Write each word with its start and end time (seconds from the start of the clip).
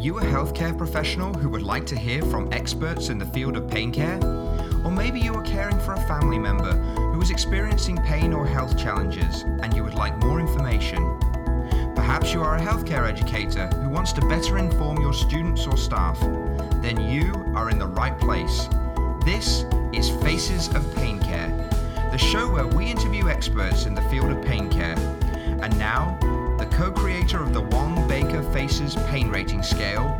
you 0.00 0.18
a 0.18 0.22
healthcare 0.22 0.76
professional 0.76 1.34
who 1.34 1.50
would 1.50 1.62
like 1.62 1.84
to 1.84 1.98
hear 1.98 2.22
from 2.22 2.50
experts 2.52 3.10
in 3.10 3.18
the 3.18 3.26
field 3.26 3.54
of 3.54 3.68
pain 3.68 3.92
care? 3.92 4.18
Or 4.82 4.90
maybe 4.90 5.20
you 5.20 5.34
are 5.34 5.42
caring 5.42 5.78
for 5.78 5.92
a 5.92 6.00
family 6.08 6.38
member 6.38 6.72
who 7.12 7.20
is 7.20 7.30
experiencing 7.30 7.98
pain 7.98 8.32
or 8.32 8.46
health 8.46 8.78
challenges 8.78 9.42
and 9.42 9.74
you 9.74 9.84
would 9.84 9.94
like 9.94 10.16
more 10.24 10.40
information. 10.40 11.18
Perhaps 11.94 12.32
you 12.32 12.40
are 12.40 12.56
a 12.56 12.60
healthcare 12.60 13.06
educator 13.06 13.66
who 13.66 13.90
wants 13.90 14.12
to 14.14 14.22
better 14.22 14.56
inform 14.56 15.02
your 15.02 15.12
students 15.12 15.66
or 15.66 15.76
staff. 15.76 16.18
Then 16.80 16.98
you 16.98 17.34
are 17.54 17.68
in 17.68 17.78
the 17.78 17.88
right 17.88 18.18
place. 18.18 18.68
This 19.26 19.66
is 19.92 20.08
Faces 20.22 20.68
of 20.68 20.94
Pain 20.94 21.20
Care, 21.20 21.50
the 22.10 22.16
show 22.16 22.50
where 22.50 22.66
we 22.66 22.90
interview 22.90 23.28
experts 23.28 23.84
in 23.84 23.94
the 23.94 24.02
field 24.02 24.30
of 24.30 24.42
pain 24.46 24.70
care. 24.70 24.96
And 25.60 25.78
now, 25.78 26.18
co 26.80 26.90
creator 26.90 27.42
of 27.42 27.52
the 27.52 27.60
Wong 27.60 28.08
Baker 28.08 28.42
Faces 28.54 28.96
Pain 29.10 29.28
Rating 29.28 29.62
Scale 29.62 30.16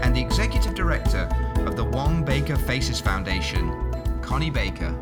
and 0.00 0.14
the 0.14 0.20
executive 0.20 0.72
director 0.72 1.28
of 1.66 1.74
the 1.74 1.82
Wong 1.82 2.24
Baker 2.24 2.54
Faces 2.54 3.00
Foundation, 3.00 3.92
Connie 4.22 4.48
Baker. 4.48 4.94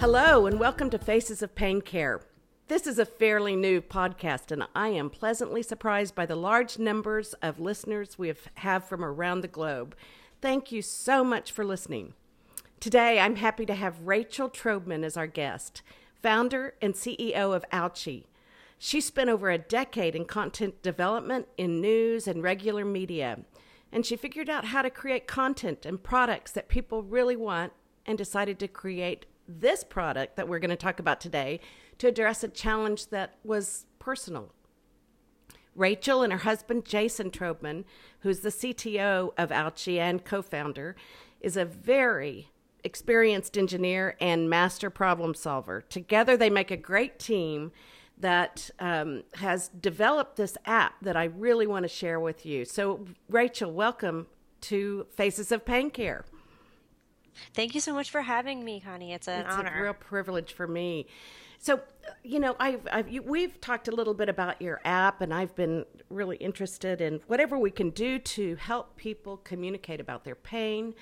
Hello, 0.00 0.46
and 0.46 0.58
welcome 0.58 0.90
to 0.90 0.98
Faces 0.98 1.42
of 1.42 1.54
Pain 1.54 1.80
Care. 1.80 2.22
This 2.66 2.88
is 2.88 2.98
a 2.98 3.06
fairly 3.06 3.54
new 3.54 3.80
podcast, 3.80 4.50
and 4.50 4.64
I 4.74 4.88
am 4.88 5.10
pleasantly 5.10 5.62
surprised 5.62 6.16
by 6.16 6.26
the 6.26 6.34
large 6.34 6.76
numbers 6.76 7.34
of 7.34 7.60
listeners 7.60 8.18
we 8.18 8.34
have, 8.54 8.88
from 8.88 9.04
around 9.04 9.42
the 9.42 9.46
globe. 9.46 9.94
Thank 10.42 10.72
you 10.72 10.82
so 10.82 11.22
much 11.22 11.52
for 11.52 11.64
listening. 11.64 12.14
Today, 12.80 13.20
I'm 13.20 13.36
happy 13.36 13.64
to 13.64 13.76
have 13.76 14.08
Rachel 14.08 14.50
Trobman 14.50 15.04
as 15.04 15.16
our 15.16 15.28
guest, 15.28 15.82
founder 16.20 16.74
and 16.82 16.94
CEO 16.94 17.54
of 17.54 17.64
Ouchie. 17.72 18.24
She 18.82 19.02
spent 19.02 19.28
over 19.28 19.50
a 19.50 19.58
decade 19.58 20.16
in 20.16 20.24
content 20.24 20.82
development 20.82 21.48
in 21.58 21.82
news 21.82 22.26
and 22.26 22.42
regular 22.42 22.82
media, 22.82 23.40
and 23.92 24.06
she 24.06 24.16
figured 24.16 24.48
out 24.48 24.64
how 24.64 24.80
to 24.80 24.88
create 24.88 25.26
content 25.26 25.84
and 25.84 26.02
products 26.02 26.50
that 26.52 26.70
people 26.70 27.02
really 27.02 27.36
want 27.36 27.74
and 28.06 28.16
decided 28.16 28.58
to 28.58 28.68
create 28.68 29.26
this 29.46 29.84
product 29.84 30.36
that 30.36 30.48
we're 30.48 30.58
going 30.58 30.70
to 30.70 30.76
talk 30.76 30.98
about 30.98 31.20
today 31.20 31.60
to 31.98 32.08
address 32.08 32.42
a 32.42 32.48
challenge 32.48 33.08
that 33.08 33.34
was 33.44 33.84
personal. 33.98 34.50
Rachel 35.74 36.22
and 36.22 36.32
her 36.32 36.38
husband, 36.38 36.86
Jason 36.86 37.30
Trobman, 37.30 37.84
who's 38.20 38.40
the 38.40 38.48
CTO 38.48 39.34
of 39.36 39.50
Ouchie 39.50 39.98
and 39.98 40.24
co 40.24 40.40
founder, 40.40 40.96
is 41.42 41.58
a 41.58 41.66
very 41.66 42.48
experienced 42.82 43.58
engineer 43.58 44.16
and 44.22 44.48
master 44.48 44.88
problem 44.88 45.34
solver. 45.34 45.82
Together, 45.82 46.34
they 46.34 46.48
make 46.48 46.70
a 46.70 46.78
great 46.78 47.18
team 47.18 47.72
that 48.20 48.70
um, 48.78 49.22
has 49.34 49.68
developed 49.68 50.36
this 50.36 50.56
app 50.66 50.94
that 51.02 51.16
I 51.16 51.24
really 51.24 51.66
want 51.66 51.84
to 51.84 51.88
share 51.88 52.20
with 52.20 52.44
you. 52.44 52.64
So, 52.64 53.06
Rachel, 53.28 53.72
welcome 53.72 54.26
to 54.62 55.06
Faces 55.10 55.50
of 55.50 55.64
Pain 55.64 55.90
Care. 55.90 56.24
Thank 57.54 57.74
you 57.74 57.80
so 57.80 57.94
much 57.94 58.10
for 58.10 58.22
having 58.22 58.64
me, 58.64 58.80
Connie. 58.80 59.12
It's 59.12 59.28
an 59.28 59.46
it's 59.46 59.54
honor. 59.54 59.68
It's 59.68 59.78
a 59.78 59.82
real 59.82 59.94
privilege 59.94 60.52
for 60.52 60.66
me. 60.66 61.06
So, 61.58 61.80
you 62.22 62.40
know, 62.40 62.56
I've, 62.58 62.86
I've 62.90 63.08
you, 63.08 63.22
we've 63.22 63.60
talked 63.60 63.88
a 63.88 63.90
little 63.90 64.14
bit 64.14 64.28
about 64.28 64.60
your 64.60 64.80
app, 64.84 65.20
and 65.20 65.32
I've 65.32 65.54
been 65.54 65.84
really 66.08 66.36
interested 66.36 67.00
in 67.00 67.20
whatever 67.26 67.58
we 67.58 67.70
can 67.70 67.90
do 67.90 68.18
to 68.18 68.56
help 68.56 68.96
people 68.96 69.38
communicate 69.38 70.00
about 70.00 70.24
their 70.24 70.34
pain, 70.34 70.94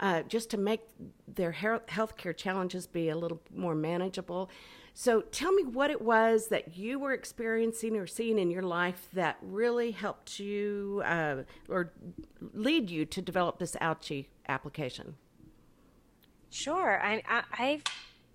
uh, 0.00 0.22
just 0.22 0.50
to 0.50 0.58
make 0.58 0.80
their 1.26 1.52
health 1.52 2.16
care 2.16 2.32
challenges 2.32 2.86
be 2.86 3.08
a 3.08 3.16
little 3.16 3.40
more 3.54 3.74
manageable. 3.74 4.50
So, 4.96 5.22
tell 5.22 5.50
me 5.52 5.64
what 5.64 5.90
it 5.90 6.00
was 6.00 6.48
that 6.48 6.76
you 6.76 7.00
were 7.00 7.12
experiencing 7.12 7.96
or 7.96 8.06
seeing 8.06 8.38
in 8.38 8.48
your 8.48 8.62
life 8.62 9.08
that 9.12 9.38
really 9.42 9.90
helped 9.90 10.38
you 10.38 11.02
uh, 11.04 11.42
or 11.68 11.92
lead 12.52 12.90
you 12.90 13.04
to 13.04 13.20
develop 13.20 13.58
this 13.58 13.74
Ouchie 13.80 14.26
application. 14.48 15.16
Sure. 16.48 17.02
I, 17.02 17.22
I, 17.28 17.42
I've 17.58 17.82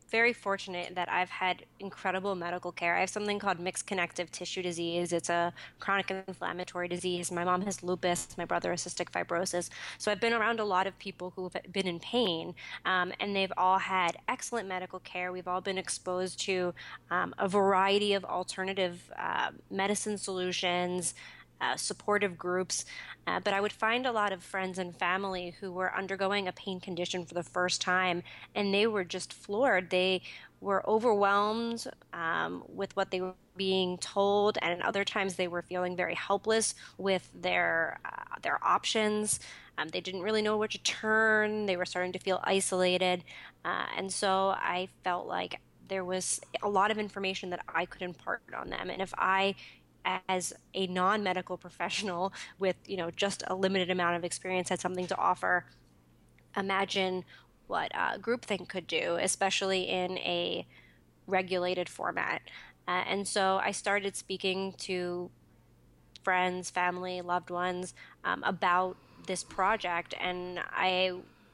very 0.10 0.34
fortunate 0.34 0.96
that 0.96 1.10
I've 1.12 1.30
had 1.30 1.66
incredible 1.80 2.36
medical 2.36 2.72
care. 2.72 2.96
I 2.96 3.02
have 3.02 3.10
something 3.10 3.40
called 3.40 3.60
mixed 3.60 3.88
connective 3.88 4.32
tissue 4.32 4.62
disease. 4.62 5.14
It's 5.14 5.30
a 5.30 5.54
chronic 5.80 6.12
inflammatory 6.28 6.88
disease. 6.88 7.32
My 7.32 7.44
mom 7.44 7.62
has 7.62 7.84
lupus. 7.84 8.28
My 8.38 8.46
brother 8.46 8.72
has 8.72 8.86
cystic 8.86 9.12
fibrosis. 9.12 9.70
So 9.98 10.12
I've 10.12 10.20
been 10.20 10.34
around 10.34 10.60
a 10.60 10.66
lot 10.66 10.88
of 10.88 10.98
people 11.00 11.32
who 11.36 11.44
have 11.54 11.72
been 11.72 11.88
in 11.88 12.00
pain, 12.00 12.56
um, 12.86 13.14
and 13.20 13.36
they've 13.36 13.54
all 13.58 13.78
had 13.78 14.18
excellent 14.28 14.68
medical 14.68 15.00
care. 15.00 15.32
We've 15.32 15.48
all 15.48 15.62
been 15.62 15.78
exposed 15.78 16.40
to 16.42 16.74
um, 17.12 17.34
a 17.38 17.48
variety 17.48 18.14
of 18.14 18.26
alternative 18.26 19.12
uh, 19.18 19.52
medicine 19.70 20.18
solutions 20.18 21.14
uh, 21.62 21.76
supportive 21.76 22.38
groups. 22.38 22.86
Uh, 23.28 23.40
but 23.40 23.54
I 23.54 23.62
would 23.62 23.72
find 23.72 24.06
a 24.06 24.12
lot 24.12 24.32
of 24.32 24.44
friends 24.44 24.78
and 24.78 24.96
family 24.96 25.56
who 25.60 25.72
were 25.72 25.96
undergoing 25.96 26.48
a 26.48 26.52
pain 26.52 26.80
condition 26.80 27.26
for 27.26 27.34
the 27.34 27.44
first 27.44 27.82
time, 27.82 28.24
and 28.56 28.74
they 28.74 28.88
were 28.88 29.04
just 29.04 29.34
floored. 29.34 29.90
They 29.90 30.22
were 30.62 30.88
overwhelmed 30.90 31.86
um, 32.14 32.64
with 32.68 32.96
what 32.96 33.12
they 33.12 33.22
were 33.22 33.34
being 33.56 33.98
told, 33.98 34.58
and 34.62 34.82
other 34.82 35.04
times 35.04 35.36
they 35.36 35.48
were 35.48 35.62
feeling 35.62 35.96
very 35.96 36.16
helpless 36.16 36.76
with 36.98 37.30
their 37.34 38.00
uh, 38.06 38.36
their 38.42 38.60
options. 38.64 39.40
Um, 39.78 39.88
they 39.90 40.02
didn't 40.02 40.22
really 40.22 40.42
know 40.42 40.58
where 40.58 40.68
to 40.68 40.84
turn. 40.84 41.66
They 41.66 41.78
were 41.78 41.86
starting 41.86 42.12
to 42.14 42.20
feel 42.20 42.40
isolated, 42.44 43.24
uh, 43.64 43.86
and 43.98 44.12
so 44.12 44.50
I 44.50 44.90
felt 45.04 45.28
like 45.28 45.60
there 45.90 46.06
was 46.06 46.40
a 46.62 46.70
lot 46.70 46.92
of 46.92 46.98
information 46.98 47.50
that 47.50 47.62
I 47.68 47.86
could 47.86 48.02
impart 48.02 48.42
on 48.56 48.70
them. 48.70 48.90
And 48.90 49.02
if 49.02 49.14
I 49.18 49.56
as 50.06 50.54
a 50.74 50.88
non-medical 50.88 51.58
professional 51.58 52.34
with 52.58 52.76
you 52.86 52.98
know 52.98 53.12
just 53.12 53.44
a 53.48 53.56
limited 53.56 53.90
amount 53.90 54.16
of 54.16 54.24
experience 54.24 54.70
had 54.70 54.80
something 54.80 55.08
to 55.08 55.18
offer 55.18 55.66
imagine 56.58 57.24
what 57.68 57.92
uh, 57.94 58.18
groupthink 58.18 58.68
could 58.68 58.88
do 58.88 59.18
especially 59.22 59.84
in 59.84 60.18
a 60.20 60.66
regulated 61.28 61.88
format. 61.88 62.42
Uh, 62.88 63.04
and 63.08 63.28
so 63.28 63.60
i 63.64 63.72
started 63.72 64.16
speaking 64.16 64.74
to 64.78 65.30
friends 66.24 66.70
family 66.70 67.22
loved 67.22 67.50
ones 67.50 67.94
um, 68.24 68.44
about 68.44 68.96
this 69.28 69.44
project 69.44 70.16
and 70.20 70.60
i 70.72 71.14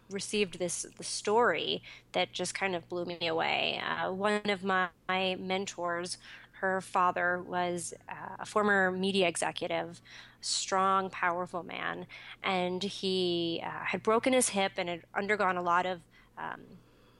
received 0.09 0.59
this 0.59 0.85
the 0.97 1.03
story 1.03 1.81
that 2.11 2.31
just 2.31 2.53
kind 2.53 2.75
of 2.75 2.87
blew 2.89 3.05
me 3.05 3.27
away. 3.27 3.81
Uh, 3.83 4.11
one 4.11 4.41
of 4.49 4.63
my, 4.63 4.87
my 5.07 5.35
mentors 5.39 6.17
her 6.61 6.81
father 6.81 7.41
was 7.41 7.93
uh, 8.09 8.37
a 8.39 8.45
former 8.45 8.91
media 8.91 9.27
executive, 9.27 10.01
strong, 10.41 11.09
powerful 11.09 11.63
man, 11.63 12.05
and 12.43 12.83
he 12.83 13.61
uh, 13.65 13.69
had 13.85 14.03
broken 14.03 14.33
his 14.33 14.49
hip 14.49 14.73
and 14.77 14.89
had 14.89 15.01
undergone 15.13 15.57
a 15.57 15.61
lot 15.61 15.85
of 15.85 16.01
um, 16.37 16.61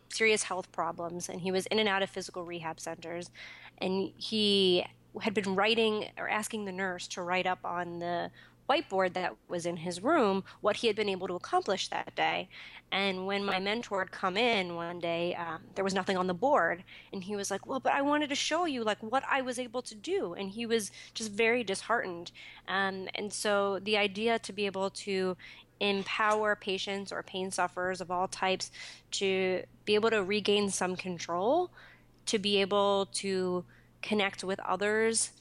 serious 0.10 0.44
health 0.44 0.72
problems. 0.72 1.30
And 1.30 1.42
he 1.42 1.52
was 1.52 1.66
in 1.68 1.80
and 1.80 1.90
out 1.90 2.04
of 2.04 2.10
physical 2.10 2.44
rehab 2.44 2.80
centers. 2.80 3.30
And 3.78 4.12
he 4.18 4.86
had 5.22 5.34
been 5.34 5.56
writing 5.56 6.10
or 6.18 6.30
asking 6.30 6.66
the 6.66 6.72
nurse 6.72 7.08
to 7.10 7.22
write 7.22 7.46
up 7.46 7.60
on 7.64 8.00
the 8.00 8.32
whiteboard 8.70 9.14
that 9.14 9.36
was 9.48 9.66
in 9.66 9.78
his 9.78 10.02
room 10.02 10.44
what 10.62 10.78
he 10.78 10.88
had 10.88 10.96
been 10.96 11.10
able 11.10 11.28
to 11.28 11.36
accomplish 11.36 11.88
that 11.90 12.16
day. 12.16 12.50
And 12.92 13.26
when 13.26 13.44
my 13.44 13.60
mentor 13.60 14.00
had 14.00 14.12
come 14.12 14.38
in 14.38 14.76
one 14.76 15.00
day, 15.00 15.36
um, 15.36 15.64
there 15.76 15.84
was 15.84 15.94
nothing 15.94 16.18
on 16.18 16.28
the 16.28 16.34
board, 16.34 16.84
and 17.12 17.24
he 17.24 17.36
was 17.36 17.50
like, 17.52 17.66
"Well, 17.66 17.80
but 17.80 17.94
I 17.94 18.02
wanted 18.02 18.30
to 18.30 18.36
show 18.36 18.66
you 18.66 18.84
like 18.84 19.02
what 19.02 19.24
I 19.30 19.42
was 19.42 19.60
able 19.60 19.82
to 19.82 19.96
do," 19.96 20.34
and 20.34 20.50
he 20.52 20.66
was 20.66 20.92
just 21.14 21.32
very 21.32 21.64
disheartened. 21.64 22.32
Um, 22.68 23.10
and 23.16 23.34
so 23.34 23.80
the 23.80 23.98
idea 23.98 24.40
to 24.40 24.54
be 24.54 24.66
able 24.66 24.90
to 24.92 25.36
empower 25.80 26.56
patients 26.56 27.12
or 27.12 27.22
pain 27.24 27.52
sufferers 27.52 28.02
of 28.02 28.12
all 28.12 28.28
types 28.28 28.72
to 29.12 29.64
be 29.84 29.96
able 29.96 30.10
to 30.12 30.24
regain 30.24 30.70
some 30.70 30.96
control, 30.96 31.72
to 32.28 32.40
be 32.40 32.62
able 32.62 33.08
to 33.08 33.66
connect 34.02 34.44
with 34.44 34.60
others 34.60 35.32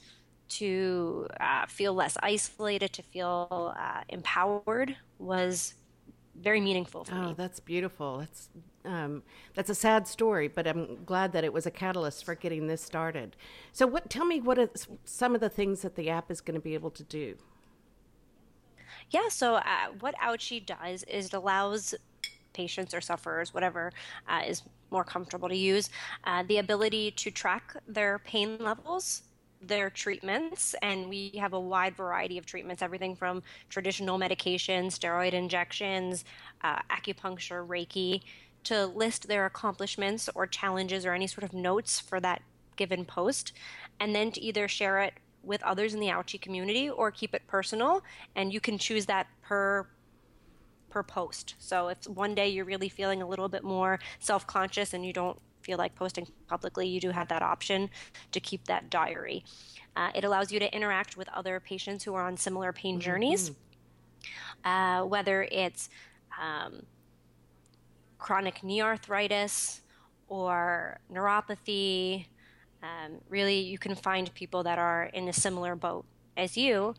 to 0.47 1.27
uh, 1.39 1.65
feel 1.67 1.93
less 1.93 2.17
isolated, 2.21 2.93
to 2.93 3.03
feel 3.03 3.75
uh, 3.77 4.01
empowered 4.09 4.95
was 5.19 5.75
very 6.39 6.59
meaningful 6.59 7.03
for 7.03 7.15
me. 7.15 7.21
oh, 7.21 7.27
me. 7.29 7.35
that's 7.37 7.59
beautiful. 7.59 8.19
That's 8.19 8.49
um, 8.83 9.23
that's 9.55 9.69
a 9.69 9.75
sad 9.75 10.07
story, 10.07 10.47
but 10.47 10.67
I'm 10.67 11.03
glad 11.05 11.31
that 11.33 11.43
it 11.43 11.51
was 11.51 11.65
a 11.65 11.71
catalyst 11.71 12.23
for 12.23 12.35
getting 12.35 12.67
this 12.67 12.81
started. 12.81 13.35
So, 13.71 13.87
what? 13.87 14.09
Tell 14.09 14.25
me 14.25 14.41
what 14.41 14.59
are 14.59 14.69
some 15.05 15.33
of 15.33 15.41
the 15.41 15.49
things 15.49 15.81
that 15.81 15.95
the 15.95 16.09
app 16.09 16.29
is 16.29 16.41
going 16.41 16.55
to 16.55 16.61
be 16.61 16.73
able 16.73 16.91
to 16.91 17.03
do. 17.03 17.35
Yeah. 19.09 19.29
So, 19.29 19.55
uh, 19.55 19.63
what 19.99 20.15
Ouchie 20.15 20.65
does 20.65 21.03
is 21.03 21.27
it 21.27 21.33
allows 21.33 21.95
patients 22.53 22.93
or 22.93 23.01
sufferers, 23.01 23.53
whatever 23.53 23.91
uh, 24.27 24.41
is 24.45 24.63
more 24.91 25.03
comfortable 25.03 25.49
to 25.49 25.57
use, 25.57 25.89
uh, 26.23 26.43
the 26.47 26.59
ability 26.59 27.11
to 27.11 27.31
track 27.31 27.75
their 27.87 28.19
pain 28.19 28.57
levels 28.59 29.23
their 29.61 29.89
treatments, 29.89 30.75
and 30.81 31.09
we 31.09 31.31
have 31.39 31.53
a 31.53 31.59
wide 31.59 31.95
variety 31.95 32.37
of 32.37 32.45
treatments 32.45 32.81
everything 32.81 33.15
from 33.15 33.41
traditional 33.69 34.17
medication, 34.17 34.87
steroid 34.87 35.33
injections, 35.33 36.25
uh, 36.63 36.79
acupuncture, 36.89 37.67
Reiki 37.67 38.21
to 38.63 38.87
list 38.87 39.27
their 39.27 39.45
accomplishments 39.45 40.29
or 40.35 40.47
challenges 40.47 41.05
or 41.05 41.13
any 41.13 41.27
sort 41.27 41.43
of 41.43 41.53
notes 41.53 41.99
for 41.99 42.19
that 42.19 42.41
given 42.75 43.05
post, 43.05 43.53
and 43.99 44.13
then 44.13 44.31
to 44.31 44.41
either 44.41 44.67
share 44.67 45.01
it 45.01 45.13
with 45.43 45.61
others 45.63 45.93
in 45.93 45.99
the 45.99 46.07
Ouchie 46.07 46.41
community 46.41 46.89
or 46.89 47.11
keep 47.11 47.33
it 47.33 47.43
personal. 47.47 48.03
And 48.35 48.51
you 48.51 48.59
can 48.59 48.77
choose 48.77 49.05
that 49.05 49.27
per 49.41 49.87
per 50.89 51.03
post. 51.03 51.55
So 51.59 51.89
if 51.89 52.07
one 52.07 52.35
day 52.35 52.47
you're 52.47 52.65
really 52.65 52.87
feeling 52.87 53.21
a 53.21 53.27
little 53.27 53.49
bit 53.49 53.63
more 53.63 53.99
self 54.19 54.47
conscious 54.47 54.93
and 54.93 55.05
you 55.05 55.11
don't 55.13 55.37
feel 55.65 55.77
like 55.77 55.95
posting 55.95 56.27
publicly, 56.47 56.87
you 56.87 56.99
do 56.99 57.09
have 57.09 57.27
that 57.29 57.41
option 57.41 57.89
to 58.31 58.39
keep 58.39 58.65
that 58.65 58.89
diary. 58.89 59.43
Uh, 59.95 60.11
it 60.13 60.23
allows 60.23 60.51
you 60.51 60.59
to 60.59 60.73
interact 60.75 61.17
with 61.17 61.27
other 61.29 61.59
patients 61.59 62.03
who 62.03 62.13
are 62.13 62.25
on 62.29 62.37
similar 62.37 62.71
pain 62.71 62.95
mm-hmm. 62.95 63.07
journeys, 63.07 63.51
uh, 64.63 65.01
whether 65.03 65.47
it's 65.51 65.89
um, 66.41 66.83
chronic 68.17 68.63
knee 68.63 68.81
arthritis 68.81 69.81
or 70.27 70.99
neuropathy. 71.11 72.25
Um, 72.83 73.21
really, 73.29 73.59
you 73.59 73.77
can 73.77 73.95
find 73.95 74.33
people 74.33 74.61
that 74.63 74.77
are 74.77 75.05
in 75.13 75.27
a 75.27 75.33
similar 75.33 75.75
boat 75.75 76.05
as 76.37 76.57
you. 76.57 76.95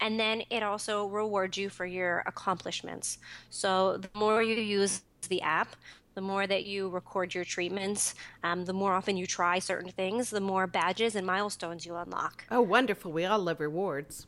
And 0.00 0.18
then 0.18 0.42
it 0.50 0.62
also 0.62 1.06
rewards 1.06 1.56
you 1.56 1.68
for 1.68 1.86
your 1.86 2.22
accomplishments. 2.26 3.18
So 3.50 3.98
the 3.98 4.08
more 4.14 4.42
you 4.42 4.56
use 4.56 5.02
the 5.28 5.42
app, 5.42 5.76
the 6.20 6.26
more 6.26 6.46
that 6.46 6.66
you 6.66 6.90
record 6.90 7.34
your 7.34 7.46
treatments, 7.46 8.14
um, 8.44 8.66
the 8.66 8.74
more 8.74 8.92
often 8.92 9.16
you 9.16 9.26
try 9.26 9.58
certain 9.58 9.90
things, 9.90 10.28
the 10.28 10.38
more 10.38 10.66
badges 10.66 11.16
and 11.16 11.26
milestones 11.26 11.86
you 11.86 11.96
unlock. 11.96 12.44
Oh, 12.50 12.60
wonderful. 12.60 13.10
We 13.10 13.24
all 13.24 13.38
love 13.38 13.58
rewards. 13.58 14.26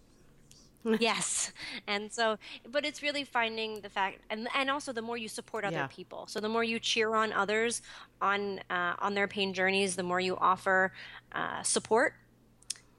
yes. 0.99 1.53
And 1.87 2.11
so, 2.11 2.39
but 2.67 2.87
it's 2.87 3.03
really 3.03 3.25
finding 3.25 3.83
the 3.83 3.91
fact, 3.91 4.21
and, 4.31 4.49
and 4.55 4.71
also 4.71 4.95
the 4.95 5.03
more 5.03 5.19
you 5.19 5.29
support 5.29 5.67
other 5.67 5.77
yeah. 5.77 5.87
people. 5.89 6.27
So 6.29 6.41
the 6.41 6.49
more 6.49 6.65
you 6.65 6.79
cheer 6.79 7.15
on 7.15 7.31
others 7.31 7.83
on, 8.23 8.61
uh, 8.71 8.95
on 8.99 9.13
their 9.13 9.29
pain 9.29 9.53
journeys, 9.53 9.95
the 9.95 10.03
more 10.03 10.19
you 10.19 10.39
offer 10.39 10.93
uh, 11.33 11.63
support 11.63 12.15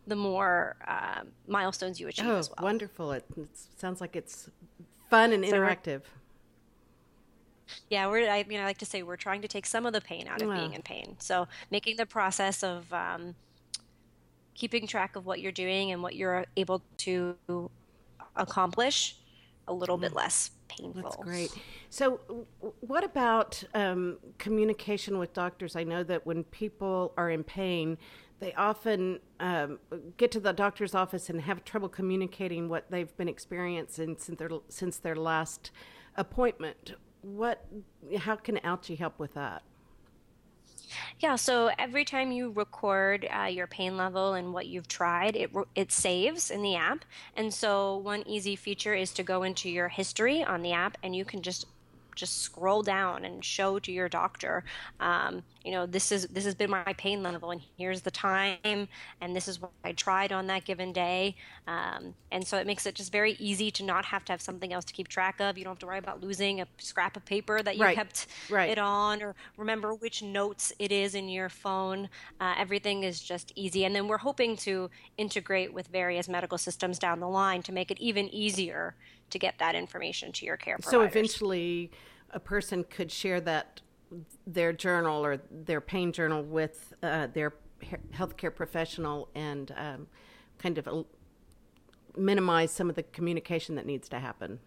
the 0.05 0.15
more 0.17 0.75
uh, 0.85 1.21
milestones 1.47 1.97
you 1.99 2.09
achieve 2.09 2.27
oh, 2.27 2.35
as 2.35 2.49
well. 2.49 2.61
wonderful. 2.61 3.13
It, 3.13 3.25
it, 3.37 3.47
sounds 3.77 4.01
like 4.01 4.17
it's 4.17 4.49
fun 5.09 5.31
and 5.31 5.43
so 5.45 5.51
interactive. 5.51 6.01
Yeah, 7.89 8.07
we're. 8.07 8.29
I 8.29 8.43
mean, 8.43 8.59
I 8.59 8.65
like 8.65 8.77
to 8.79 8.85
say 8.85 9.03
we're 9.03 9.15
trying 9.15 9.41
to 9.41 9.47
take 9.47 9.65
some 9.65 9.85
of 9.85 9.93
the 9.93 10.01
pain 10.01 10.27
out 10.27 10.41
of 10.41 10.47
wow. 10.47 10.57
being 10.57 10.73
in 10.73 10.81
pain. 10.81 11.15
So 11.19 11.47
making 11.71 11.97
the 11.97 12.05
process 12.05 12.63
of 12.63 12.91
um, 12.93 13.35
keeping 14.53 14.87
track 14.87 15.15
of 15.15 15.25
what 15.25 15.39
you're 15.39 15.51
doing 15.51 15.91
and 15.91 16.01
what 16.01 16.15
you're 16.15 16.45
able 16.55 16.81
to 16.97 17.35
accomplish 18.35 19.17
a 19.67 19.73
little 19.73 19.97
bit 19.97 20.11
mm. 20.11 20.15
less 20.15 20.51
painful. 20.67 21.01
That's 21.01 21.15
great. 21.17 21.51
So, 21.89 22.19
what 22.81 23.03
about 23.03 23.63
um, 23.73 24.17
communication 24.37 25.17
with 25.17 25.33
doctors? 25.33 25.75
I 25.75 25.83
know 25.83 26.03
that 26.03 26.25
when 26.25 26.43
people 26.45 27.13
are 27.17 27.29
in 27.29 27.43
pain, 27.43 27.97
they 28.39 28.53
often 28.55 29.19
um, 29.39 29.79
get 30.17 30.31
to 30.31 30.39
the 30.39 30.51
doctor's 30.51 30.93
office 30.93 31.29
and 31.29 31.41
have 31.41 31.63
trouble 31.63 31.87
communicating 31.87 32.67
what 32.67 32.89
they've 32.91 33.15
been 33.15 33.29
experiencing 33.29 34.17
since 34.19 34.37
their 34.37 34.49
since 34.69 34.97
their 34.97 35.15
last 35.15 35.71
appointment 36.15 36.93
what 37.23 37.65
how 38.19 38.35
can 38.35 38.57
Ouchie 38.57 38.97
help 38.97 39.17
with 39.17 39.33
that? 39.33 39.63
Yeah, 41.19 41.37
so 41.37 41.71
every 41.79 42.05
time 42.05 42.31
you 42.31 42.51
record 42.51 43.27
uh, 43.35 43.45
your 43.45 43.65
pain 43.65 43.97
level 43.97 44.33
and 44.33 44.53
what 44.53 44.67
you've 44.67 44.87
tried, 44.87 45.35
it 45.35 45.51
it 45.73 45.91
saves 45.91 46.51
in 46.51 46.61
the 46.61 46.75
app. 46.75 47.05
And 47.35 47.53
so 47.53 47.97
one 47.97 48.23
easy 48.27 48.55
feature 48.55 48.93
is 48.93 49.11
to 49.13 49.23
go 49.23 49.43
into 49.43 49.69
your 49.69 49.87
history 49.87 50.43
on 50.43 50.61
the 50.61 50.73
app, 50.73 50.97
and 51.01 51.15
you 51.15 51.25
can 51.25 51.41
just 51.41 51.65
just 52.15 52.41
scroll 52.41 52.83
down 52.83 53.25
and 53.25 53.43
show 53.43 53.79
to 53.79 53.91
your 53.91 54.07
doctor 54.07 54.63
um, 54.99 55.43
you 55.63 55.71
know 55.71 55.85
this 55.85 56.11
is 56.11 56.27
this 56.27 56.45
has 56.45 56.55
been 56.55 56.69
my 56.69 56.93
pain 56.97 57.23
level 57.23 57.51
and 57.51 57.61
here's 57.77 58.01
the 58.01 58.11
time 58.11 58.57
and 59.21 59.35
this 59.35 59.47
is 59.47 59.61
what 59.61 59.71
i 59.83 59.91
tried 59.91 60.31
on 60.31 60.47
that 60.47 60.65
given 60.65 60.91
day 60.91 61.35
um, 61.67 62.13
and 62.31 62.45
so 62.45 62.57
it 62.57 62.67
makes 62.67 62.85
it 62.85 62.95
just 62.95 63.11
very 63.11 63.33
easy 63.39 63.71
to 63.71 63.83
not 63.83 64.05
have 64.05 64.25
to 64.25 64.33
have 64.33 64.41
something 64.41 64.73
else 64.73 64.85
to 64.85 64.93
keep 64.93 65.07
track 65.07 65.39
of 65.39 65.57
you 65.57 65.63
don't 65.63 65.71
have 65.71 65.79
to 65.79 65.85
worry 65.85 65.99
about 65.99 66.21
losing 66.21 66.61
a 66.61 66.67
scrap 66.77 67.15
of 67.15 67.25
paper 67.25 67.61
that 67.61 67.77
you 67.77 67.83
right. 67.83 67.95
kept 67.95 68.27
right. 68.49 68.69
it 68.69 68.77
on 68.77 69.21
or 69.21 69.35
remember 69.57 69.93
which 69.93 70.21
notes 70.21 70.73
it 70.79 70.91
is 70.91 71.15
in 71.15 71.29
your 71.29 71.49
phone 71.49 72.09
uh, 72.41 72.53
everything 72.57 73.03
is 73.03 73.21
just 73.21 73.51
easy 73.55 73.85
and 73.85 73.95
then 73.95 74.07
we're 74.07 74.17
hoping 74.17 74.55
to 74.55 74.89
integrate 75.17 75.73
with 75.73 75.87
various 75.87 76.27
medical 76.27 76.57
systems 76.57 76.99
down 76.99 77.19
the 77.19 77.27
line 77.27 77.61
to 77.61 77.71
make 77.71 77.91
it 77.91 77.99
even 77.99 78.27
easier 78.29 78.95
to 79.33 79.39
get 79.39 79.57
that 79.59 79.75
information 79.75 80.31
to 80.31 80.45
your 80.45 80.57
care 80.57 80.77
providers. 80.77 80.91
So 80.91 81.01
eventually, 81.01 81.91
a 82.31 82.39
person 82.39 82.85
could 82.89 83.11
share 83.11 83.41
that 83.41 83.81
their 84.45 84.73
journal 84.73 85.25
or 85.25 85.41
their 85.49 85.81
pain 85.81 86.11
journal 86.11 86.43
with 86.43 86.93
uh, 87.03 87.27
their 87.27 87.53
healthcare 88.13 88.53
professional 88.53 89.29
and 89.35 89.73
um, 89.77 90.07
kind 90.57 90.77
of 90.77 91.05
minimize 92.17 92.71
some 92.71 92.89
of 92.89 92.95
the 92.95 93.03
communication 93.03 93.75
that 93.75 93.85
needs 93.85 94.07
to 94.09 94.19
happen. 94.19 94.59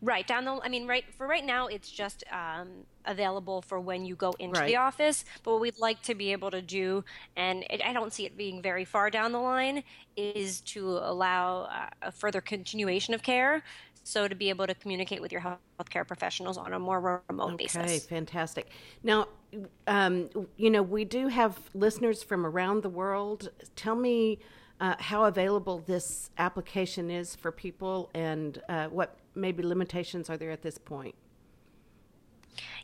Right 0.00 0.26
down 0.26 0.44
the. 0.44 0.60
I 0.62 0.68
mean, 0.68 0.86
right 0.86 1.04
for 1.16 1.26
right 1.26 1.44
now, 1.44 1.66
it's 1.66 1.90
just 1.90 2.24
um, 2.30 2.68
available 3.06 3.62
for 3.62 3.80
when 3.80 4.04
you 4.04 4.14
go 4.14 4.32
into 4.38 4.60
right. 4.60 4.66
the 4.66 4.76
office. 4.76 5.24
But 5.42 5.52
what 5.52 5.60
we'd 5.60 5.78
like 5.78 6.02
to 6.02 6.14
be 6.14 6.32
able 6.32 6.50
to 6.50 6.62
do, 6.62 7.04
and 7.36 7.64
it, 7.70 7.82
I 7.84 7.92
don't 7.92 8.12
see 8.12 8.26
it 8.26 8.36
being 8.36 8.60
very 8.62 8.84
far 8.84 9.10
down 9.10 9.32
the 9.32 9.38
line, 9.38 9.82
is 10.16 10.60
to 10.62 10.98
allow 10.98 11.62
uh, 11.62 11.88
a 12.02 12.12
further 12.12 12.40
continuation 12.40 13.14
of 13.14 13.22
care. 13.22 13.62
So 14.04 14.26
to 14.28 14.34
be 14.34 14.48
able 14.48 14.66
to 14.66 14.74
communicate 14.74 15.20
with 15.20 15.32
your 15.32 15.40
healthcare 15.40 16.06
professionals 16.06 16.58
on 16.58 16.72
a 16.72 16.78
more 16.78 17.22
remote 17.28 17.52
okay, 17.54 17.64
basis. 17.64 17.82
Okay, 17.82 17.98
fantastic. 17.98 18.68
Now, 19.02 19.28
um, 19.86 20.28
you 20.56 20.70
know, 20.70 20.82
we 20.82 21.04
do 21.04 21.28
have 21.28 21.58
listeners 21.74 22.22
from 22.22 22.44
around 22.44 22.82
the 22.82 22.90
world. 22.90 23.50
Tell 23.76 23.96
me. 23.96 24.38
Uh, 24.80 24.96
how 24.98 25.26
available 25.26 25.78
this 25.86 26.30
application 26.38 27.08
is 27.08 27.36
for 27.36 27.52
people 27.52 28.10
and 28.14 28.60
uh, 28.68 28.88
what 28.88 29.16
maybe 29.36 29.62
limitations 29.62 30.28
are 30.28 30.36
there 30.36 30.50
at 30.50 30.62
this 30.62 30.76
point? 30.76 31.14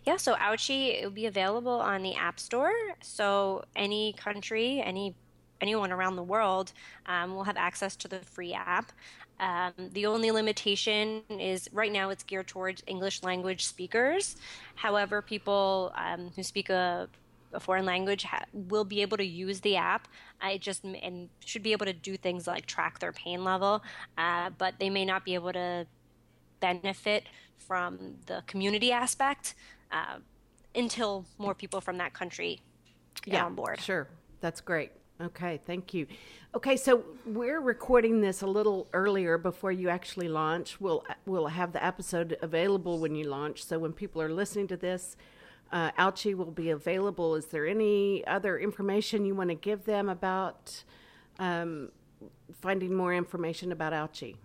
Yeah, 0.05 0.17
so 0.17 0.35
Ouchie 0.37 1.01
it 1.01 1.05
will 1.05 1.11
be 1.11 1.27
available 1.27 1.81
on 1.81 2.03
the 2.03 2.15
App 2.15 2.41
Store. 2.41 2.73
So 3.03 3.65
any 3.77 4.15
country, 4.15 4.81
any 4.81 5.15
anyone 5.61 5.93
around 5.93 6.17
the 6.17 6.23
world 6.23 6.73
um, 7.07 7.35
will 7.35 7.45
have 7.45 7.57
access 7.57 7.97
to 7.97 8.09
the 8.09 8.21
free 8.21 8.55
app. 8.55 8.93
Um, 9.41 9.73
the 9.93 10.07
only 10.07 10.31
limitation 10.31 11.23
is 11.31 11.69
right 11.73 11.93
now 11.93 12.11
it's 12.11 12.25
geared 12.25 12.49
towards 12.49 12.83
English 12.87 13.23
language 13.23 13.67
speakers. 13.67 14.37
However, 14.75 15.23
people 15.23 15.93
um, 15.95 16.31
who 16.35 16.43
speak 16.43 16.71
a, 16.71 17.09
a 17.53 17.61
foreign 17.61 17.85
language 17.85 18.25
ha- 18.25 18.45
will 18.53 18.85
be 18.85 19.01
able 19.03 19.17
to 19.17 19.25
use 19.25 19.61
the 19.61 19.77
app. 19.77 20.09
I 20.41 20.59
just 20.59 20.85
and 20.85 21.29
should 21.45 21.63
be 21.63 21.73
able 21.73 21.87
to 21.87 21.93
do 21.93 22.17
things 22.17 22.47
like 22.47 22.67
track 22.67 22.99
their 22.99 23.13
pain 23.13 23.45
level, 23.45 23.83
uh, 24.17 24.51
but 24.59 24.75
they 24.79 24.91
may 24.91 25.05
not 25.05 25.25
be 25.25 25.35
able 25.35 25.53
to 25.53 25.87
benefit 26.61 27.25
from 27.57 28.17
the 28.27 28.43
community 28.47 28.91
aspect 28.91 29.55
uh, 29.93 30.17
until 30.75 31.25
more 31.39 31.55
people 31.55 31.81
from 31.81 31.99
that 31.99 32.13
country 32.13 32.61
get 33.23 33.35
yeah, 33.35 33.45
on 33.45 33.55
board. 33.55 33.81
Sure, 33.81 34.09
that's 34.41 34.61
great. 34.61 34.91
Okay, 35.21 35.61
thank 35.67 35.93
you. 35.95 36.07
Okay, 36.55 36.77
so 36.77 37.03
we're 37.27 37.61
recording 37.61 38.21
this 38.21 38.43
a 38.43 38.47
little 38.47 38.87
earlier 38.93 39.37
before 39.37 39.73
you 39.73 39.89
actually 39.89 40.29
launch. 40.29 40.81
We'll 40.81 41.05
we'll 41.27 41.49
have 41.49 41.73
the 41.73 41.85
episode 41.85 42.39
available 42.41 43.01
when 43.01 43.17
you 43.17 43.25
launch. 43.25 43.65
So 43.65 43.81
when 43.81 43.93
people 43.93 44.23
are 44.23 44.29
listening 44.29 44.69
to 44.69 44.77
this, 44.77 45.17
uh, 45.73 45.91
Ouchie 45.93 46.37
will 46.37 46.53
be 46.53 46.71
available. 46.71 47.35
Is 47.35 47.47
there 47.47 47.67
any 47.67 48.25
other 48.29 48.59
information 48.61 49.25
you 49.25 49.35
want 49.35 49.51
to 49.51 49.57
give 49.57 49.87
them 49.87 50.09
about 50.09 50.85
um, 51.41 51.91
finding 52.61 52.95
more 52.95 53.13
information 53.13 53.73
about 53.73 53.93
Ouchie? 53.93 54.37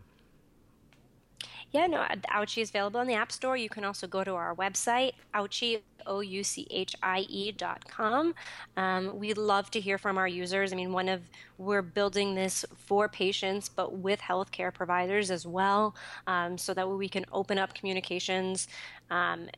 Yeah, 1.74 1.88
no, 1.88 2.06
Ouchie 2.30 2.62
is 2.62 2.70
available 2.70 3.00
in 3.00 3.08
the 3.08 3.16
App 3.16 3.32
Store. 3.32 3.58
You 3.58 3.68
can 3.68 3.84
also 3.84 4.06
go 4.06 4.24
to 4.24 4.36
our 4.36 4.54
website, 4.56 5.14
Ouchie, 5.34 5.82
O-U-C-H-I-E 6.06 7.52
dot 7.54 7.84
com. 7.88 8.36
Um, 8.78 9.18
we 9.18 9.34
love 9.34 9.72
to 9.72 9.80
hear 9.80 9.98
from 9.98 10.20
our 10.20 10.28
users. 10.28 10.72
I 10.72 10.76
mean, 10.76 10.94
one 10.94 11.10
of, 11.10 11.24
we're 11.58 11.82
building 11.82 12.36
this 12.36 12.64
for 12.78 13.10
patients, 13.10 13.70
but 13.70 13.98
with 13.98 14.20
healthcare 14.20 14.72
providers 14.72 15.32
as 15.32 15.48
well, 15.48 15.96
um, 16.28 16.60
so 16.60 16.76
that 16.76 16.88
we 16.88 17.10
can 17.10 17.26
open 17.32 17.58
up 17.58 17.74
communications. 17.74 18.68
Um, 19.10 19.50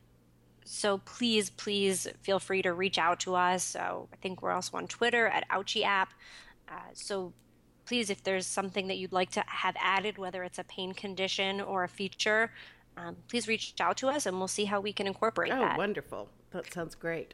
so 0.64 1.00
please, 1.00 1.50
please 1.50 2.08
feel 2.22 2.40
free 2.40 2.62
to 2.62 2.72
reach 2.72 2.98
out 2.98 3.20
to 3.22 3.36
us. 3.36 3.62
So 3.62 4.08
I 4.14 4.16
think 4.16 4.42
we're 4.42 4.52
also 4.52 4.78
on 4.78 4.88
Twitter 4.88 5.28
at 5.28 5.48
Ouchie 5.50 5.84
app. 5.84 6.14
Uh, 6.70 6.80
so 6.94 7.34
please, 7.86 8.10
if 8.10 8.24
there's 8.24 8.46
something 8.46 8.88
that 8.88 8.98
you'd 8.98 9.14
like 9.14 9.32
to 9.32 9.44
have 9.48 9.76
added, 9.80 10.18
whether 10.18 10.44
it's 10.44 10.60
a 10.60 10.64
pain 10.64 10.94
condition 10.94 11.62
or 11.62 11.84
a 11.84 11.88
feature, 11.88 12.52
um, 12.98 13.16
please 13.28 13.48
reach 13.48 13.74
out 13.80 13.98
to 13.98 14.08
us 14.08 14.26
and 14.26 14.38
we'll 14.38 14.48
see 14.48 14.66
how 14.66 14.80
we 14.80 14.94
can 14.94 15.08
incorporate 15.08 15.52
that. 15.52 15.60
oh, 15.60 15.62
that. 15.62 15.78
wonderful. 15.78 16.30
That 16.52 16.72
sounds 16.74 16.96
great. 16.96 17.34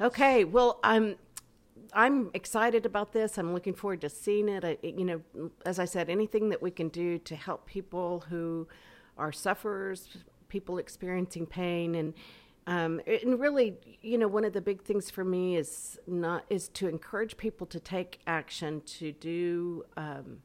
Okay, 0.00 0.44
well, 0.44 0.78
I'm 0.82 1.16
I'm 1.92 2.30
excited 2.34 2.86
about 2.86 3.12
this. 3.12 3.36
I'm 3.36 3.52
looking 3.52 3.74
forward 3.74 4.00
to 4.02 4.08
seeing 4.08 4.48
it. 4.48 4.64
I, 4.64 4.76
you 4.82 5.04
know, 5.04 5.50
as 5.66 5.78
I 5.78 5.84
said, 5.84 6.08
anything 6.08 6.50
that 6.50 6.62
we 6.62 6.70
can 6.70 6.88
do 6.88 7.18
to 7.18 7.34
help 7.34 7.66
people 7.66 8.24
who 8.28 8.68
are 9.18 9.32
sufferers, 9.32 10.08
people 10.48 10.78
experiencing 10.78 11.46
pain, 11.46 11.94
and 11.94 12.14
Um, 12.66 13.00
and 13.06 13.40
really, 13.40 13.76
you 14.02 14.18
know, 14.18 14.28
one 14.28 14.44
of 14.44 14.52
the 14.52 14.60
big 14.60 14.82
things 14.82 15.10
for 15.10 15.24
me 15.24 15.56
is 15.56 15.98
not 16.06 16.44
is 16.50 16.68
to 16.70 16.88
encourage 16.88 17.36
people 17.36 17.66
to 17.68 17.80
take 17.80 18.20
action 18.26 18.82
to 18.82 19.12
do 19.12 19.84
um, 19.96 20.42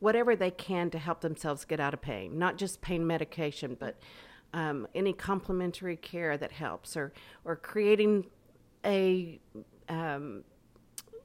whatever 0.00 0.34
they 0.34 0.50
can 0.50 0.88
to 0.90 0.98
help 0.98 1.20
themselves 1.20 1.64
get 1.64 1.80
out 1.80 1.94
of 1.94 2.00
pain, 2.00 2.38
not 2.38 2.56
just 2.56 2.80
pain 2.80 3.06
medication, 3.06 3.76
but 3.78 3.98
um, 4.54 4.86
any 4.94 5.12
complementary 5.12 5.96
care 5.96 6.36
that 6.36 6.52
helps, 6.52 6.96
or 6.96 7.12
or 7.44 7.56
creating 7.56 8.26
a 8.84 9.40
um, 9.88 10.44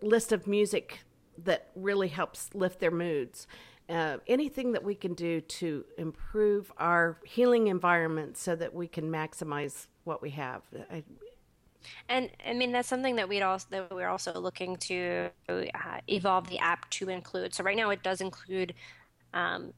list 0.01 0.31
of 0.31 0.47
music 0.47 0.99
that 1.43 1.69
really 1.75 2.07
helps 2.07 2.49
lift 2.53 2.79
their 2.79 2.91
moods. 2.91 3.47
Uh, 3.89 4.17
anything 4.27 4.73
that 4.73 4.83
we 4.83 4.93
can 4.93 5.13
do 5.13 5.39
to 5.39 5.85
improve 5.97 6.73
our 6.77 7.17
healing 7.23 7.67
environment 7.67 8.35
so 8.35 8.53
that 8.53 8.73
we 8.73 8.85
can 8.85 9.09
maximize 9.09 9.87
what 10.03 10.21
we 10.21 10.29
have. 10.29 10.61
I, 10.91 11.03
and 12.09 12.29
I 12.45 12.53
mean 12.53 12.73
that's 12.73 12.87
something 12.87 13.15
that 13.15 13.29
we'd 13.29 13.43
also 13.43 13.65
that 13.69 13.93
we're 13.93 14.09
also 14.09 14.37
looking 14.39 14.75
to 14.77 15.29
uh, 15.47 15.63
evolve 16.09 16.49
the 16.49 16.59
app 16.59 16.89
to 16.91 17.09
include. 17.09 17.53
So 17.53 17.63
right 17.63 17.77
now 17.77 17.89
it 17.89 18.03
does 18.03 18.19
include 18.19 18.73
um, 19.33 19.73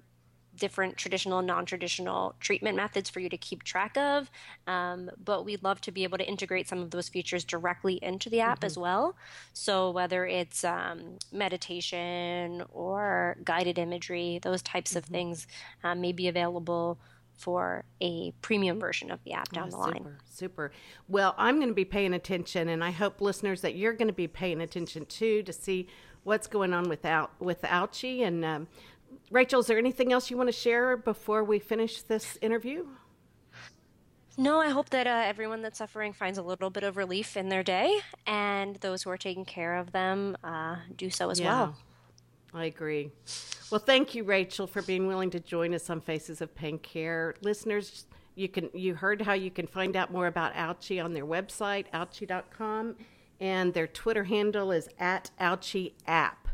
different 0.59 0.97
traditional 0.97 1.41
non-traditional 1.41 2.35
treatment 2.39 2.75
methods 2.75 3.09
for 3.09 3.19
you 3.19 3.29
to 3.29 3.37
keep 3.37 3.63
track 3.63 3.97
of 3.97 4.29
um, 4.67 5.09
but 5.23 5.45
we'd 5.45 5.63
love 5.63 5.81
to 5.81 5.91
be 5.91 6.03
able 6.03 6.17
to 6.17 6.27
integrate 6.27 6.67
some 6.67 6.79
of 6.79 6.91
those 6.91 7.09
features 7.09 7.43
directly 7.43 7.99
into 8.01 8.29
the 8.29 8.41
app 8.41 8.59
mm-hmm. 8.59 8.65
as 8.65 8.77
well 8.77 9.15
so 9.53 9.91
whether 9.91 10.25
it's 10.25 10.63
um, 10.63 11.17
meditation 11.31 12.63
or 12.71 13.37
guided 13.43 13.77
imagery 13.77 14.39
those 14.43 14.61
types 14.61 14.91
mm-hmm. 14.91 14.99
of 14.99 15.05
things 15.05 15.47
um, 15.83 16.01
may 16.01 16.11
be 16.11 16.27
available 16.27 16.99
for 17.39 17.85
a 18.01 18.31
premium 18.41 18.79
version 18.79 19.09
of 19.09 19.23
the 19.23 19.31
app 19.31 19.49
down 19.53 19.69
oh, 19.69 19.71
the 19.71 19.77
line. 19.77 19.93
Super, 19.93 20.17
super. 20.25 20.71
Well, 21.07 21.33
I'm 21.37 21.55
going 21.55 21.69
to 21.69 21.73
be 21.73 21.85
paying 21.85 22.13
attention, 22.13 22.67
and 22.67 22.83
I 22.83 22.91
hope 22.91 23.21
listeners 23.21 23.61
that 23.61 23.75
you're 23.75 23.93
going 23.93 24.09
to 24.09 24.13
be 24.13 24.27
paying 24.27 24.59
attention 24.59 25.05
too 25.05 25.41
to 25.43 25.53
see 25.53 25.87
what's 26.23 26.47
going 26.47 26.73
on 26.73 26.89
without 26.89 27.31
with 27.39 27.61
Ouchie. 27.61 28.27
And 28.27 28.43
um, 28.43 28.67
Rachel, 29.31 29.59
is 29.59 29.67
there 29.67 29.77
anything 29.77 30.11
else 30.11 30.31
you 30.31 30.37
want 30.37 30.47
to 30.47 30.53
share 30.53 30.97
before 30.97 31.43
we 31.43 31.59
finish 31.59 32.01
this 32.01 32.37
interview? 32.41 32.85
No, 34.37 34.59
I 34.59 34.69
hope 34.69 34.89
that 34.91 35.05
uh, 35.05 35.23
everyone 35.25 35.61
that's 35.61 35.77
suffering 35.77 36.13
finds 36.13 36.37
a 36.37 36.41
little 36.41 36.69
bit 36.69 36.83
of 36.83 36.95
relief 36.97 37.35
in 37.35 37.49
their 37.49 37.61
day, 37.61 37.99
and 38.25 38.77
those 38.77 39.03
who 39.03 39.09
are 39.09 39.17
taking 39.17 39.45
care 39.45 39.75
of 39.75 39.91
them 39.91 40.37
uh, 40.43 40.77
do 40.95 41.09
so 41.09 41.29
as 41.29 41.39
yeah. 41.39 41.45
well. 41.45 41.75
I 42.53 42.65
agree. 42.65 43.11
Well, 43.69 43.79
thank 43.79 44.15
you, 44.15 44.23
Rachel, 44.23 44.65
for 44.65 44.81
being 44.81 45.07
willing 45.07 45.29
to 45.31 45.39
join 45.39 45.75
us 45.75 45.89
on 45.89 46.01
Faces 46.01 46.41
of 46.41 46.55
Pain 46.55 46.79
Care. 46.79 47.35
Listeners, 47.41 48.07
you 48.35 48.47
can 48.47 48.69
you 48.73 48.95
heard 48.95 49.21
how 49.21 49.33
you 49.33 49.51
can 49.51 49.67
find 49.67 49.95
out 49.95 50.11
more 50.11 50.27
about 50.27 50.53
Ouchie 50.53 51.03
on 51.03 51.13
their 51.13 51.25
website, 51.25 51.85
ouchie.com, 51.93 52.95
and 53.39 53.73
their 53.73 53.87
Twitter 53.87 54.23
handle 54.23 54.71
is 54.71 54.89
at 54.97 55.29
Ouchie 55.39 55.91
App. 56.07 56.48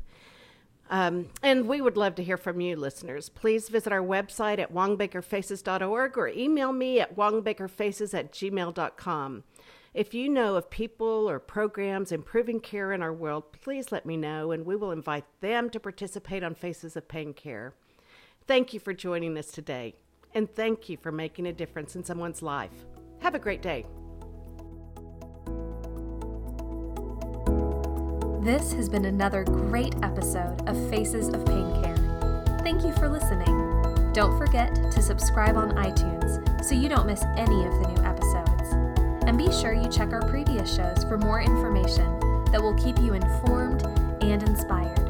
Um, 0.89 1.29
and 1.41 1.67
we 1.67 1.81
would 1.81 1.97
love 1.97 2.15
to 2.15 2.23
hear 2.23 2.37
from 2.37 2.61
you, 2.61 2.75
listeners. 2.75 3.29
Please 3.29 3.69
visit 3.69 3.91
our 3.91 4.03
website 4.03 4.59
at 4.59 4.73
wongbakerfaces.org 4.73 6.17
or 6.17 6.27
email 6.27 6.71
me 6.71 6.99
at 6.99 7.15
wongbakerfaces 7.15 8.13
at 8.13 8.31
gmail.com. 8.31 9.43
If 9.95 10.13
you 10.13 10.29
know 10.29 10.55
of 10.55 10.69
people 10.69 11.29
or 11.29 11.39
programs 11.39 12.11
improving 12.11 12.59
care 12.59 12.91
in 12.91 13.01
our 13.01 13.13
world, 13.13 13.53
please 13.61 13.91
let 13.91 14.05
me 14.05 14.17
know 14.17 14.51
and 14.51 14.65
we 14.65 14.75
will 14.75 14.91
invite 14.91 15.23
them 15.39 15.69
to 15.69 15.79
participate 15.79 16.43
on 16.43 16.53
Faces 16.53 16.95
of 16.97 17.07
Pain 17.07 17.33
Care. 17.33 17.73
Thank 18.45 18.73
you 18.73 18.79
for 18.79 18.93
joining 18.93 19.37
us 19.37 19.47
today, 19.47 19.95
and 20.35 20.53
thank 20.53 20.87
you 20.89 20.97
for 20.97 21.11
making 21.11 21.47
a 21.47 21.53
difference 21.53 21.95
in 21.95 22.03
someone's 22.03 22.43
life. 22.43 22.85
Have 23.21 23.33
a 23.33 23.39
great 23.39 23.61
day. 23.61 23.85
This 28.45 28.73
has 28.73 28.87
been 28.87 29.05
another 29.05 29.43
great 29.43 29.95
episode 30.03 30.55
of 30.69 30.77
Faces 30.91 31.29
of 31.29 31.43
Pain 31.47 31.81
Care. 31.81 31.97
Thank 32.59 32.83
you 32.83 32.93
for 32.93 33.09
listening. 33.09 34.11
Don't 34.13 34.37
forget 34.37 34.75
to 34.91 35.01
subscribe 35.01 35.57
on 35.57 35.71
iTunes 35.71 36.63
so 36.63 36.75
you 36.75 36.87
don't 36.87 37.07
miss 37.07 37.23
any 37.37 37.65
of 37.65 37.71
the 37.71 37.87
new 37.87 38.03
episodes. 38.03 38.71
And 39.25 39.35
be 39.35 39.51
sure 39.51 39.73
you 39.73 39.89
check 39.89 40.13
our 40.13 40.29
previous 40.29 40.71
shows 40.75 41.03
for 41.05 41.17
more 41.17 41.41
information 41.41 42.19
that 42.51 42.61
will 42.61 42.75
keep 42.75 42.99
you 42.99 43.15
informed 43.15 43.81
and 44.21 44.43
inspired. 44.43 45.04